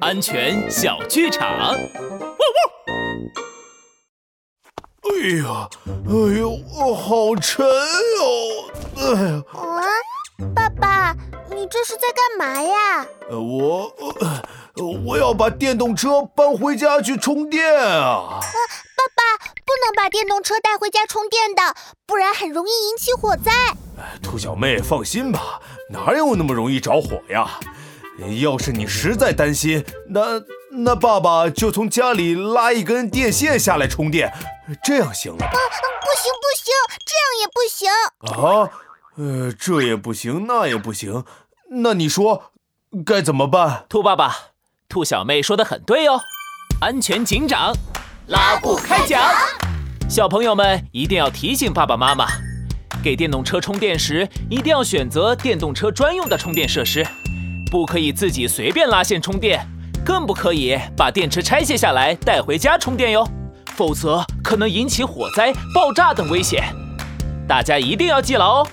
[0.00, 1.48] 安全小剧场。
[1.58, 1.80] 汪汪！
[5.02, 5.68] 哎呀，
[6.06, 8.70] 哎呦，好沉哦！
[8.96, 9.82] 哎呀，啊，
[10.54, 11.16] 爸爸，
[11.50, 13.06] 你这是在干嘛呀？
[13.28, 13.92] 呃，我，
[15.06, 18.38] 我要把电动车搬回家去充电啊！
[18.40, 21.74] 爸爸，不能把电动车带回家充电的，
[22.06, 23.50] 不然很容易引起火灾。
[24.22, 25.60] 兔小妹，放心吧，
[25.90, 27.58] 哪有那么容易着火呀？
[28.40, 34.32] 要是你实在担心，那那爸爸就从家里拉一根电线下来充电，
[34.84, 35.50] 这样行了吧？
[35.50, 36.72] 不行不行，
[37.06, 37.88] 这样也不行
[38.44, 38.70] 啊！
[39.16, 41.24] 呃，这也不行，那也不行，
[41.82, 42.52] 那你说
[43.04, 43.84] 该怎么办？
[43.88, 44.36] 兔爸爸，
[44.88, 46.20] 兔小妹说的很对哦。
[46.80, 47.74] 安全警长，
[48.28, 49.20] 拉布开讲。
[50.08, 52.26] 小朋友们一定要提醒爸爸妈妈，
[53.02, 57.06] 给电动车充电时一定要选择电动车专用的充电设施。
[57.70, 59.64] 不可以自己随便拉线充电，
[60.04, 63.24] 更不可以把电池拆卸下来带回家充电哟，
[63.76, 66.64] 否则可能引起火灾、爆炸等危险。
[67.46, 68.66] 大家一定要记牢哦。